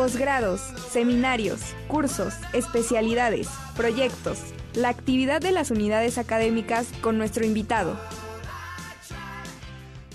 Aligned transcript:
posgrados, 0.00 0.62
seminarios, 0.62 1.60
cursos, 1.86 2.32
especialidades, 2.54 3.48
proyectos, 3.76 4.38
la 4.72 4.88
actividad 4.88 5.42
de 5.42 5.52
las 5.52 5.70
unidades 5.70 6.16
académicas 6.16 6.90
con 7.02 7.18
nuestro 7.18 7.44
invitado. 7.44 8.00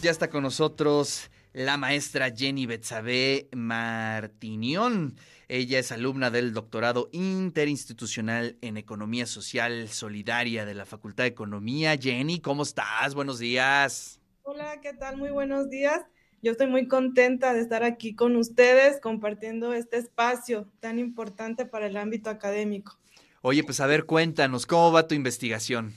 Ya 0.02 0.10
está 0.10 0.32
con 0.32 0.42
nosotros 0.42 1.30
la 1.54 1.78
maestra 1.78 2.32
Jenny 2.36 2.66
Betsabe 2.66 3.48
Martinión. 3.56 5.18
Ella 5.48 5.78
es 5.78 5.92
alumna 5.92 6.32
del 6.32 6.56
doctorado 6.56 7.08
interinstitucional 7.12 8.58
en 8.62 8.78
Economía 8.78 9.28
Social 9.28 9.88
Solidaria 9.90 10.66
de 10.66 10.74
la 10.74 10.86
Facultad 10.86 11.26
de 11.26 11.30
Economía. 11.30 11.96
Jenny, 11.96 12.40
¿cómo 12.40 12.64
estás? 12.64 13.14
Buenos 13.14 13.38
días. 13.38 14.20
Hola, 14.42 14.82
¿qué 14.82 14.94
tal? 14.94 15.18
Muy 15.18 15.30
buenos 15.30 15.70
días. 15.70 16.02
Yo 16.46 16.52
estoy 16.52 16.68
muy 16.68 16.88
contenta 16.88 17.56
de 17.56 17.62
estar 17.62 17.84
aquí 17.84 18.14
con 18.14 18.36
ustedes 18.36 19.02
compartiendo 19.02 19.74
este 19.74 19.98
espacio 19.98 20.72
tan 20.80 21.00
importante 21.00 21.66
para 21.66 21.88
el 21.88 21.98
ámbito 21.98 22.30
académico. 22.30 23.00
Oye, 23.42 23.64
pues 23.64 23.80
a 23.80 23.88
ver, 23.88 24.06
cuéntanos, 24.06 24.68
¿cómo 24.68 24.92
va 24.92 25.08
tu 25.08 25.16
investigación? 25.16 25.92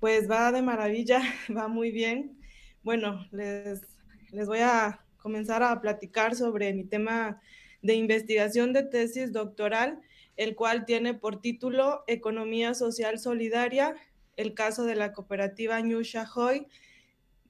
Pues 0.00 0.30
va 0.30 0.50
de 0.50 0.62
maravilla, 0.62 1.20
va 1.54 1.68
muy 1.68 1.90
bien. 1.90 2.40
Bueno, 2.82 3.26
les, 3.30 3.82
les 4.30 4.46
voy 4.46 4.60
a 4.60 5.04
comenzar 5.18 5.62
a 5.62 5.78
platicar 5.78 6.34
sobre 6.34 6.72
mi 6.72 6.84
tema 6.84 7.38
de 7.82 7.96
investigación 7.96 8.72
de 8.72 8.84
tesis 8.84 9.30
doctoral, 9.30 10.00
el 10.36 10.54
cual 10.54 10.86
tiene 10.86 11.12
por 11.12 11.42
título 11.42 12.02
Economía 12.06 12.72
Social 12.72 13.18
Solidaria, 13.18 13.94
el 14.38 14.54
caso 14.54 14.84
de 14.84 14.94
la 14.94 15.12
cooperativa 15.12 15.82
New 15.82 16.00
Shahoy 16.00 16.66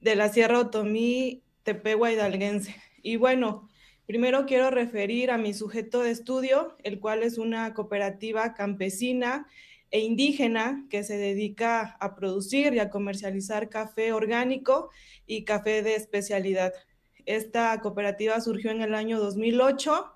de 0.01 0.15
la 0.17 0.27
Sierra 0.27 0.59
Otomí 0.59 1.41
Tepehua 1.63 2.11
Hidalguense. 2.11 2.75
Y 3.01 3.15
bueno, 3.15 3.69
primero 4.05 4.45
quiero 4.45 4.69
referir 4.71 5.31
a 5.31 5.37
mi 5.37 5.53
sujeto 5.53 6.01
de 6.01 6.11
estudio, 6.11 6.75
el 6.83 6.99
cual 6.99 7.23
es 7.23 7.37
una 7.37 7.73
cooperativa 7.73 8.53
campesina 8.53 9.47
e 9.91 9.99
indígena 9.99 10.85
que 10.89 11.03
se 11.03 11.17
dedica 11.17 11.97
a 11.99 12.15
producir 12.15 12.73
y 12.73 12.79
a 12.79 12.89
comercializar 12.89 13.69
café 13.69 14.13
orgánico 14.13 14.89
y 15.25 15.43
café 15.43 15.81
de 15.81 15.95
especialidad. 15.95 16.73
Esta 17.25 17.79
cooperativa 17.81 18.39
surgió 18.41 18.71
en 18.71 18.81
el 18.81 18.93
año 18.93 19.19
2008 19.19 20.13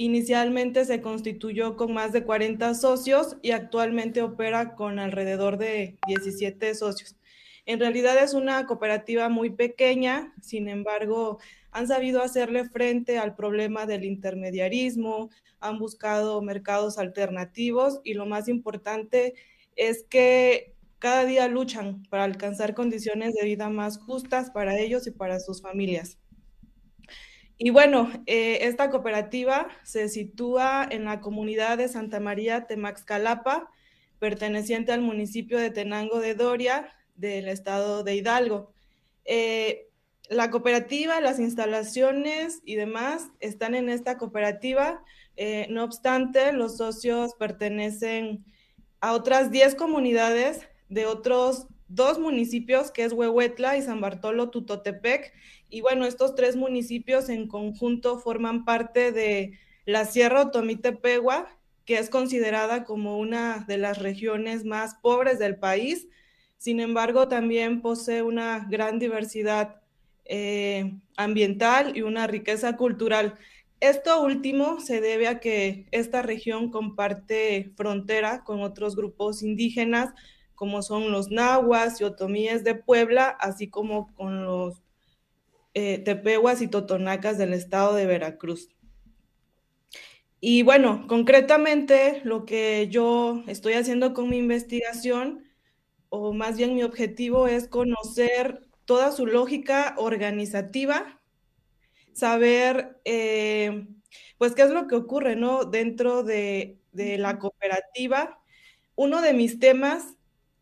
Inicialmente 0.00 0.86
se 0.86 1.02
constituyó 1.02 1.76
con 1.76 1.92
más 1.92 2.10
de 2.14 2.24
40 2.24 2.72
socios 2.74 3.36
y 3.42 3.50
actualmente 3.50 4.22
opera 4.22 4.74
con 4.74 4.98
alrededor 4.98 5.58
de 5.58 5.98
17 6.06 6.74
socios. 6.74 7.16
En 7.70 7.78
realidad 7.78 8.20
es 8.20 8.34
una 8.34 8.66
cooperativa 8.66 9.28
muy 9.28 9.50
pequeña, 9.50 10.34
sin 10.42 10.68
embargo, 10.68 11.38
han 11.70 11.86
sabido 11.86 12.20
hacerle 12.20 12.68
frente 12.68 13.16
al 13.16 13.36
problema 13.36 13.86
del 13.86 14.02
intermediarismo, 14.02 15.30
han 15.60 15.78
buscado 15.78 16.42
mercados 16.42 16.98
alternativos 16.98 18.00
y 18.02 18.14
lo 18.14 18.26
más 18.26 18.48
importante 18.48 19.34
es 19.76 20.02
que 20.02 20.74
cada 20.98 21.24
día 21.24 21.46
luchan 21.46 22.02
para 22.10 22.24
alcanzar 22.24 22.74
condiciones 22.74 23.34
de 23.34 23.44
vida 23.44 23.68
más 23.68 23.98
justas 23.98 24.50
para 24.50 24.76
ellos 24.76 25.06
y 25.06 25.12
para 25.12 25.38
sus 25.38 25.62
familias. 25.62 26.18
Y 27.56 27.70
bueno, 27.70 28.10
eh, 28.26 28.58
esta 28.62 28.90
cooperativa 28.90 29.68
se 29.84 30.08
sitúa 30.08 30.88
en 30.90 31.04
la 31.04 31.20
comunidad 31.20 31.78
de 31.78 31.86
Santa 31.86 32.18
María 32.18 32.66
Temaxcalapa, 32.66 33.70
perteneciente 34.18 34.90
al 34.90 35.02
municipio 35.02 35.56
de 35.56 35.70
Tenango 35.70 36.18
de 36.18 36.34
Doria, 36.34 36.92
del 37.20 37.48
estado 37.48 38.02
de 38.02 38.16
Hidalgo. 38.16 38.72
Eh, 39.24 39.88
la 40.28 40.50
cooperativa, 40.50 41.20
las 41.20 41.38
instalaciones 41.38 42.62
y 42.64 42.76
demás 42.76 43.28
están 43.40 43.74
en 43.74 43.88
esta 43.88 44.16
cooperativa. 44.16 45.04
Eh, 45.36 45.66
no 45.70 45.84
obstante, 45.84 46.52
los 46.52 46.76
socios 46.76 47.34
pertenecen 47.34 48.44
a 49.00 49.12
otras 49.12 49.50
10 49.50 49.74
comunidades 49.74 50.68
de 50.88 51.06
otros 51.06 51.66
dos 51.88 52.20
municipios, 52.20 52.92
que 52.92 53.04
es 53.04 53.12
Huehuetla 53.12 53.76
y 53.76 53.82
San 53.82 54.00
Bartolo 54.00 54.50
Tutotepec, 54.50 55.32
y 55.68 55.80
bueno, 55.80 56.04
estos 56.04 56.34
tres 56.34 56.56
municipios 56.56 57.28
en 57.28 57.48
conjunto 57.48 58.18
forman 58.18 58.64
parte 58.64 59.12
de 59.12 59.58
la 59.86 60.04
Sierra 60.04 60.42
Otomí-Tepehua, 60.42 61.48
que 61.84 61.98
es 61.98 62.10
considerada 62.10 62.84
como 62.84 63.18
una 63.18 63.64
de 63.66 63.78
las 63.78 63.98
regiones 63.98 64.64
más 64.64 64.94
pobres 64.96 65.38
del 65.38 65.58
país. 65.58 66.08
Sin 66.60 66.78
embargo, 66.78 67.26
también 67.26 67.80
posee 67.80 68.20
una 68.20 68.66
gran 68.68 68.98
diversidad 68.98 69.80
eh, 70.26 70.92
ambiental 71.16 71.96
y 71.96 72.02
una 72.02 72.26
riqueza 72.26 72.76
cultural. 72.76 73.38
Esto 73.80 74.22
último 74.22 74.78
se 74.78 75.00
debe 75.00 75.26
a 75.26 75.40
que 75.40 75.86
esta 75.90 76.20
región 76.20 76.70
comparte 76.70 77.72
frontera 77.78 78.44
con 78.44 78.60
otros 78.60 78.94
grupos 78.94 79.42
indígenas, 79.42 80.12
como 80.54 80.82
son 80.82 81.10
los 81.10 81.30
nahuas 81.30 81.98
y 82.02 82.04
otomíes 82.04 82.62
de 82.62 82.74
Puebla, 82.74 83.28
así 83.40 83.68
como 83.70 84.14
con 84.14 84.44
los 84.44 84.82
eh, 85.72 85.96
tepehuas 86.00 86.60
y 86.60 86.68
totonacas 86.68 87.38
del 87.38 87.54
estado 87.54 87.94
de 87.94 88.04
Veracruz. 88.04 88.68
Y 90.42 90.62
bueno, 90.62 91.06
concretamente 91.08 92.20
lo 92.24 92.44
que 92.44 92.88
yo 92.90 93.44
estoy 93.46 93.72
haciendo 93.72 94.12
con 94.12 94.28
mi 94.28 94.36
investigación, 94.36 95.49
o 96.10 96.34
más 96.34 96.56
bien 96.56 96.74
mi 96.74 96.82
objetivo 96.82 97.46
es 97.46 97.68
conocer 97.68 98.66
toda 98.84 99.12
su 99.12 99.26
lógica 99.26 99.94
organizativa, 99.96 101.20
saber 102.12 103.00
eh, 103.04 103.86
pues 104.36 104.54
qué 104.54 104.62
es 104.62 104.70
lo 104.70 104.86
que 104.88 104.96
ocurre 104.96 105.36
¿no? 105.36 105.64
dentro 105.64 106.22
de, 106.22 106.78
de 106.92 107.16
la 107.16 107.38
cooperativa. 107.38 108.42
Uno 108.96 109.22
de 109.22 109.32
mis 109.32 109.58
temas 109.58 110.16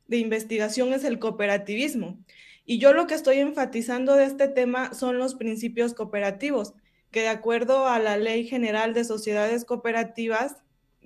de 0.06 0.18
investigación 0.18 0.92
es 0.92 1.04
el 1.04 1.18
cooperativismo. 1.18 2.18
Y 2.66 2.78
yo 2.78 2.92
lo 2.92 3.06
que 3.06 3.14
estoy 3.14 3.38
enfatizando 3.38 4.14
de 4.14 4.26
este 4.26 4.46
tema 4.46 4.92
son 4.92 5.18
los 5.18 5.34
principios 5.34 5.94
cooperativos, 5.94 6.74
que 7.10 7.22
de 7.22 7.28
acuerdo 7.28 7.86
a 7.88 7.98
la 7.98 8.18
Ley 8.18 8.46
General 8.46 8.92
de 8.92 9.04
Sociedades 9.04 9.64
Cooperativas 9.64 10.56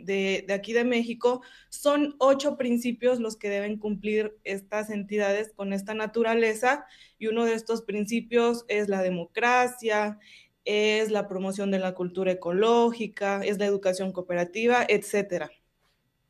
de, 0.04 0.46
aquí 0.50 0.72
de 0.72 0.84
México, 0.84 1.42
son 1.68 2.14
ocho 2.18 2.56
principios 2.56 3.20
los 3.20 3.36
que 3.36 3.48
deben 3.48 3.78
cumplir 3.78 4.36
estas 4.44 4.90
entidades 4.90 5.52
con 5.54 5.72
esta 5.72 5.94
naturaleza. 5.94 6.86
Y 7.18 7.28
uno 7.28 7.44
de 7.44 7.54
estos 7.54 7.82
principios 7.82 8.64
es 8.68 8.88
la 8.88 9.02
democracia, 9.02 10.18
es 10.64 11.10
la 11.10 11.28
promoción 11.28 11.70
de 11.70 11.78
la 11.78 11.94
cultura 11.94 12.32
ecológica, 12.32 13.42
es 13.44 13.58
la 13.58 13.66
educación 13.66 14.12
cooperativa, 14.12 14.84
etcétera. 14.88 15.50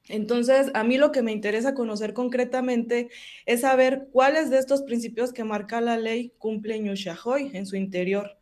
Entonces, 0.09 0.71
a 0.75 0.83
mí 0.83 0.99
lo 0.99 1.13
que 1.13 1.23
me 1.23 1.33
interesa 1.33 1.75
conocer 1.75 2.13
concretamente 2.13 3.09
es 3.47 3.61
saber 3.61 4.09
cuáles 4.11 4.51
de 4.51 4.59
estos 4.59 4.83
principios 4.83 5.33
que 5.33 5.45
marca 5.45 5.81
la 5.81 5.97
ley 5.97 6.33
cumple 6.39 6.81
Ñushahoy 6.81 7.51
en 7.55 7.67
su 7.67 7.77
interior 7.77 8.37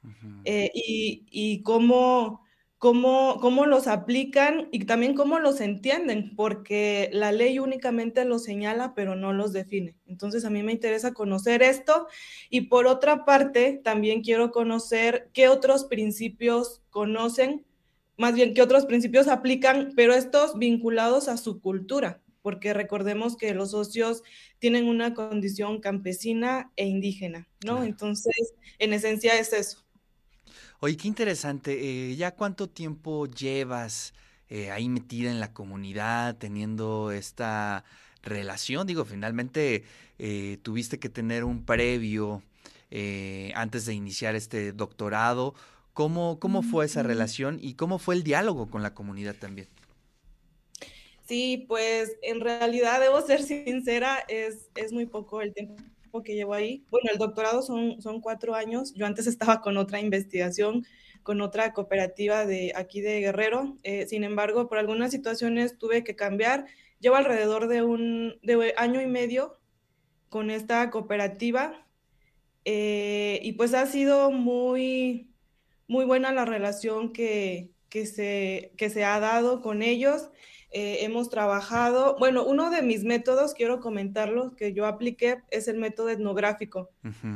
eh, 0.44 0.70
y, 0.74 1.62
cómo, 1.62 2.46
cómo, 2.80 3.38
cómo, 3.41 3.66
los 3.66 3.86
aplican 3.86 4.68
y 4.72 4.86
también 4.86 5.14
cómo 5.14 5.38
los 5.38 5.60
entienden, 5.60 6.34
porque 6.34 7.10
la 7.12 7.30
ley 7.30 7.60
únicamente 7.60 8.24
los 8.24 8.42
señala, 8.42 8.94
pero 8.96 9.14
no 9.14 9.32
los 9.32 9.52
define. 9.52 9.94
Entonces, 10.08 10.44
a 10.44 10.50
mí 10.50 10.64
me 10.64 10.72
interesa 10.72 11.14
conocer 11.14 11.62
esto 11.62 12.08
y 12.48 12.62
por 12.62 12.88
otra 12.88 13.24
parte, 13.24 13.80
también 13.84 14.22
quiero 14.22 14.50
conocer 14.50 15.30
qué 15.32 15.48
otros 15.48 15.84
principios 15.84 16.82
conocen 16.90 17.64
más 18.20 18.34
bien 18.34 18.52
que 18.52 18.60
otros 18.60 18.84
principios 18.84 19.28
aplican, 19.28 19.94
pero 19.96 20.12
estos 20.12 20.58
vinculados 20.58 21.26
a 21.26 21.38
su 21.38 21.62
cultura, 21.62 22.20
porque 22.42 22.74
recordemos 22.74 23.34
que 23.34 23.54
los 23.54 23.70
socios 23.70 24.22
tienen 24.58 24.88
una 24.88 25.14
condición 25.14 25.80
campesina 25.80 26.70
e 26.76 26.86
indígena, 26.86 27.48
¿no? 27.64 27.82
Entonces, 27.82 28.52
en 28.78 28.92
esencia 28.92 29.38
es 29.38 29.54
eso. 29.54 29.86
Oye, 30.82 30.96
qué 30.96 31.08
interesante. 31.08 32.10
Eh, 32.12 32.16
¿Ya 32.16 32.30
cuánto 32.34 32.66
tiempo 32.68 33.26
llevas 33.26 34.14
eh, 34.49 34.70
ahí 34.70 34.88
metida 34.88 35.31
en 35.31 35.38
la 35.38 35.52
comunidad, 35.52 36.37
teniendo 36.38 37.12
esta 37.12 37.84
relación? 38.22 38.87
Digo, 38.87 39.05
finalmente 39.05 39.84
eh, 40.19 40.58
tuviste 40.62 40.99
que 40.99 41.10
tener 41.10 41.44
un 41.44 41.64
previo 41.64 42.43
antes 43.55 43.87
de 43.87 43.94
iniciar 43.94 44.34
este 44.34 44.72
doctorado. 44.72 45.55
¿Cómo, 45.93 46.40
cómo 46.40 46.62
fue 46.62 46.87
esa 46.87 47.02
relación 47.02 47.58
y 47.60 47.75
cómo 47.75 47.99
fue 47.99 48.14
el 48.16 48.25
diálogo 48.25 48.70
con 48.70 48.82
la 48.82 48.94
comunidad 48.94 49.37
también? 49.37 49.69
Sí, 51.28 51.66
pues 51.69 52.10
en 52.22 52.40
realidad 52.40 53.00
debo 53.00 53.20
ser 53.20 53.43
sincera, 53.44 54.25
es, 54.28 54.70
es 54.75 54.93
muy 54.93 55.06
poco 55.06 55.40
el 55.43 55.55
tiempo 55.55 55.76
que 56.22 56.34
llevo 56.34 56.54
ahí. 56.54 56.84
Bueno, 56.90 57.10
el 57.12 57.18
doctorado 57.18 57.62
son, 57.62 58.00
son 58.02 58.20
cuatro 58.20 58.54
años. 58.54 58.92
Yo 58.94 59.06
antes 59.06 59.26
estaba 59.26 59.60
con 59.60 59.76
otra 59.76 60.00
investigación, 60.00 60.84
con 61.22 61.40
otra 61.40 61.72
cooperativa 61.72 62.46
de 62.46 62.72
aquí 62.74 63.00
de 63.00 63.20
Guerrero. 63.20 63.76
Eh, 63.82 64.06
sin 64.06 64.24
embargo, 64.24 64.68
por 64.68 64.78
algunas 64.78 65.10
situaciones 65.10 65.78
tuve 65.78 66.04
que 66.04 66.16
cambiar. 66.16 66.66
Llevo 66.98 67.16
alrededor 67.16 67.68
de 67.68 67.82
un 67.82 68.38
de 68.42 68.74
año 68.76 69.00
y 69.00 69.06
medio 69.06 69.58
con 70.28 70.50
esta 70.50 70.90
cooperativa 70.90 71.86
eh, 72.64 73.40
y 73.42 73.52
pues 73.52 73.74
ha 73.74 73.86
sido 73.86 74.30
muy, 74.30 75.30
muy 75.88 76.04
buena 76.04 76.32
la 76.32 76.44
relación 76.44 77.12
que, 77.12 77.72
que 77.88 78.06
se, 78.06 78.72
que 78.76 78.90
se 78.90 79.04
ha 79.04 79.18
dado 79.20 79.60
con 79.60 79.82
ellos. 79.82 80.30
Eh, 80.72 81.05
hemos 81.05 81.28
trabajado, 81.28 82.17
bueno, 82.20 82.44
uno 82.44 82.70
de 82.70 82.81
mis 82.82 83.02
métodos, 83.02 83.55
quiero 83.55 83.81
comentarlo, 83.81 84.55
que 84.55 84.72
yo 84.72 84.87
apliqué, 84.87 85.43
es 85.50 85.67
el 85.67 85.78
método 85.78 86.11
etnográfico. 86.11 86.90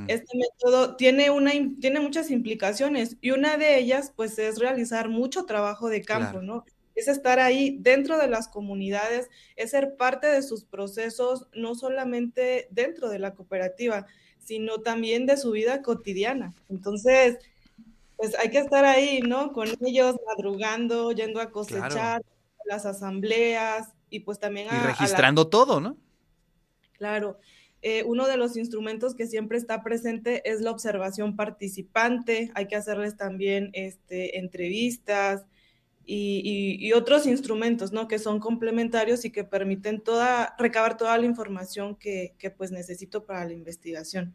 Este 0.06 0.38
método 0.38 0.94
tiene, 0.94 1.30
una, 1.30 1.50
tiene 1.80 1.98
muchas 1.98 2.30
implicaciones 2.30 3.16
y 3.20 3.32
una 3.32 3.56
de 3.56 3.78
ellas, 3.78 4.12
pues, 4.14 4.38
es 4.38 4.60
realizar 4.60 5.08
mucho 5.08 5.46
trabajo 5.46 5.88
de 5.88 6.02
campo, 6.02 6.42
¿no? 6.42 6.64
Es 6.94 7.08
estar 7.08 7.40
ahí 7.40 7.76
dentro 7.80 8.18
de 8.18 8.28
las 8.28 8.46
comunidades, 8.46 9.28
es 9.56 9.72
ser 9.72 9.96
parte 9.96 10.28
de 10.28 10.42
sus 10.42 10.64
procesos, 10.64 11.48
no 11.54 11.74
solamente 11.74 12.68
dentro 12.70 13.08
de 13.08 13.18
la 13.18 13.34
cooperativa, 13.34 14.06
sino 14.38 14.78
también 14.78 15.26
de 15.26 15.36
su 15.38 15.50
vida 15.50 15.82
cotidiana. 15.82 16.54
Entonces, 16.68 17.38
pues 18.16 18.38
hay 18.38 18.50
que 18.50 18.58
estar 18.58 18.84
ahí, 18.84 19.22
¿no? 19.22 19.52
Con 19.52 19.68
ellos 19.84 20.16
madrugando, 20.24 21.10
yendo 21.10 21.40
a 21.40 21.50
cosechar, 21.50 22.22
las 22.64 22.86
asambleas 22.86 23.92
y 24.10 24.20
pues 24.20 24.38
también 24.38 24.68
a... 24.70 24.76
Y 24.76 24.86
registrando 24.86 25.48
todo, 25.48 25.80
¿no? 25.80 25.96
Claro. 26.98 27.38
Eh, 27.82 28.02
uno 28.04 28.26
de 28.26 28.38
los 28.38 28.56
instrumentos 28.56 29.14
que 29.14 29.26
siempre 29.26 29.58
está 29.58 29.82
presente 29.82 30.48
es 30.50 30.62
la 30.62 30.70
observación 30.70 31.36
participante. 31.36 32.50
Hay 32.54 32.66
que 32.66 32.76
hacerles 32.76 33.16
también 33.16 33.70
este, 33.74 34.38
entrevistas 34.38 35.44
y, 36.06 36.92
otros 36.92 37.26
instrumentos, 37.26 37.92
¿no? 37.92 38.08
Que 38.08 38.18
son 38.18 38.40
complementarios 38.40 39.24
y 39.24 39.30
que 39.30 39.44
permiten 39.44 40.00
toda, 40.00 40.54
recabar 40.58 40.96
toda 40.96 41.16
la 41.18 41.26
información 41.26 41.96
que, 41.96 42.34
que 42.38 42.50
pues 42.50 42.70
necesito 42.70 43.24
para 43.24 43.44
la 43.44 43.52
investigación. 43.52 44.34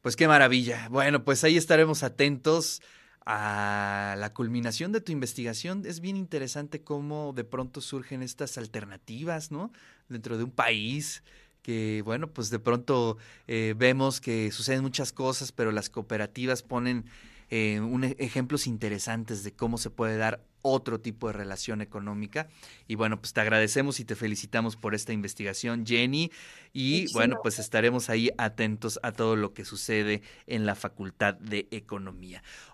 Pues 0.00 0.14
qué 0.14 0.28
maravilla. 0.28 0.88
Bueno, 0.90 1.24
pues 1.24 1.42
ahí 1.44 1.56
estaremos 1.56 2.02
atentos 2.02 2.80
a 3.30 4.16
la 4.16 4.32
culminación 4.32 4.90
de 4.90 5.02
tu 5.02 5.12
investigación. 5.12 5.82
Es 5.84 6.00
bien 6.00 6.16
interesante 6.16 6.82
cómo 6.82 7.34
de 7.36 7.44
pronto 7.44 7.82
surgen 7.82 8.22
estas 8.22 8.56
alternativas, 8.56 9.50
¿no? 9.50 9.70
Dentro 10.08 10.38
de 10.38 10.44
un 10.44 10.50
país 10.50 11.22
que, 11.60 12.00
bueno, 12.06 12.28
pues 12.28 12.48
de 12.48 12.58
pronto 12.58 13.18
eh, 13.46 13.74
vemos 13.76 14.22
que 14.22 14.50
suceden 14.50 14.80
muchas 14.80 15.12
cosas, 15.12 15.52
pero 15.52 15.72
las 15.72 15.90
cooperativas 15.90 16.62
ponen 16.62 17.04
eh, 17.50 17.80
un, 17.80 18.04
e, 18.04 18.16
ejemplos 18.18 18.66
interesantes 18.66 19.44
de 19.44 19.52
cómo 19.52 19.76
se 19.76 19.90
puede 19.90 20.16
dar 20.16 20.42
otro 20.62 21.00
tipo 21.00 21.28
de 21.28 21.34
relación 21.34 21.80
económica. 21.80 22.48
Y 22.86 22.94
bueno, 22.94 23.20
pues 23.20 23.32
te 23.32 23.40
agradecemos 23.40 24.00
y 24.00 24.04
te 24.04 24.16
felicitamos 24.16 24.76
por 24.76 24.94
esta 24.94 25.12
investigación, 25.12 25.86
Jenny. 25.86 26.30
Y 26.72 27.10
bueno, 27.12 27.36
pues 27.42 27.58
estaremos 27.58 28.10
ahí 28.10 28.30
atentos 28.38 28.98
a 29.02 29.12
todo 29.12 29.36
lo 29.36 29.54
que 29.54 29.64
sucede 29.64 30.22
en 30.46 30.66
la 30.66 30.74
Facultad 30.74 31.34
de 31.34 31.68
Economía. 31.70 32.42